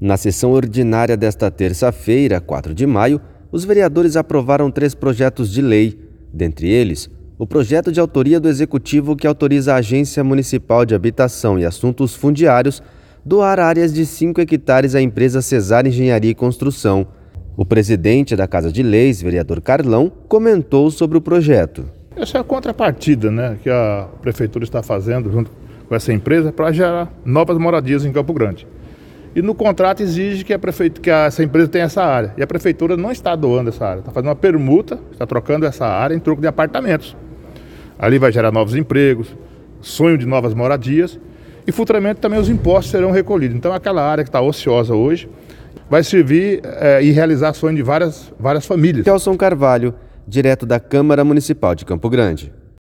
Na 0.00 0.16
sessão 0.16 0.52
ordinária 0.52 1.14
desta 1.14 1.50
terça-feira, 1.50 2.40
4 2.40 2.72
de 2.72 2.86
maio, 2.86 3.20
os 3.52 3.66
vereadores 3.66 4.16
aprovaram 4.16 4.70
três 4.70 4.94
projetos 4.94 5.52
de 5.52 5.60
lei, 5.60 5.98
dentre 6.32 6.70
eles, 6.70 7.10
o 7.38 7.46
projeto 7.46 7.92
de 7.92 8.00
autoria 8.00 8.40
do 8.40 8.48
Executivo 8.48 9.14
que 9.14 9.26
autoriza 9.26 9.74
a 9.74 9.76
Agência 9.76 10.24
Municipal 10.24 10.86
de 10.86 10.94
Habitação 10.94 11.58
e 11.58 11.66
Assuntos 11.66 12.14
Fundiários 12.14 12.82
doar 13.22 13.60
áreas 13.60 13.92
de 13.92 14.06
5 14.06 14.40
hectares 14.40 14.94
à 14.94 15.02
empresa 15.02 15.42
Cesar 15.42 15.86
Engenharia 15.86 16.30
e 16.30 16.34
Construção. 16.34 17.06
O 17.54 17.66
presidente 17.66 18.34
da 18.34 18.48
Casa 18.48 18.72
de 18.72 18.82
Leis, 18.82 19.20
vereador 19.20 19.60
Carlão, 19.60 20.10
comentou 20.28 20.90
sobre 20.90 21.18
o 21.18 21.20
projeto. 21.20 21.84
Essa 22.16 22.38
é 22.38 22.40
a 22.40 22.44
contrapartida 22.44 23.30
né, 23.30 23.58
que 23.62 23.68
a 23.68 24.08
prefeitura 24.22 24.64
está 24.64 24.82
fazendo 24.82 25.30
junto 25.30 25.50
com 25.86 25.94
essa 25.94 26.10
empresa 26.10 26.50
para 26.50 26.72
gerar 26.72 27.12
novas 27.22 27.58
moradias 27.58 28.06
em 28.06 28.12
Campo 28.12 28.32
Grande. 28.32 28.66
E 29.34 29.40
no 29.40 29.54
contrato 29.54 30.02
exige 30.02 30.44
que, 30.44 30.52
a 30.52 30.58
prefeitura, 30.58 31.02
que 31.02 31.10
essa 31.10 31.42
empresa 31.42 31.68
tenha 31.68 31.84
essa 31.84 32.02
área. 32.02 32.34
E 32.36 32.42
a 32.42 32.46
prefeitura 32.46 32.96
não 32.96 33.12
está 33.12 33.36
doando 33.36 33.68
essa 33.68 33.86
área, 33.86 34.00
está 34.00 34.10
fazendo 34.10 34.28
uma 34.28 34.36
permuta, 34.36 34.98
está 35.12 35.26
trocando 35.26 35.66
essa 35.66 35.86
área 35.86 36.14
em 36.14 36.18
troco 36.18 36.40
de 36.40 36.48
apartamentos. 36.48 37.16
Ali 37.98 38.18
vai 38.18 38.32
gerar 38.32 38.50
novos 38.50 38.74
empregos, 38.74 39.36
sonho 39.80 40.18
de 40.18 40.26
novas 40.26 40.54
moradias 40.54 41.18
e 41.66 41.72
futuramente 41.72 42.20
também 42.20 42.38
os 42.40 42.48
impostos 42.48 42.90
serão 42.90 43.10
recolhidos. 43.10 43.56
Então 43.56 43.72
aquela 43.72 44.02
área 44.02 44.24
que 44.24 44.28
está 44.28 44.40
ociosa 44.40 44.94
hoje 44.94 45.28
vai 45.88 46.02
servir 46.02 46.60
é, 46.64 47.02
e 47.02 47.10
realizar 47.10 47.52
sonho 47.52 47.76
de 47.76 47.82
várias, 47.82 48.32
várias 48.38 48.66
famílias. 48.66 49.04
Kelson 49.04 49.36
Carvalho, 49.36 49.94
direto 50.26 50.66
da 50.66 50.80
Câmara 50.80 51.24
Municipal 51.24 51.74
de 51.74 51.84
Campo 51.84 52.08
Grande. 52.08 52.52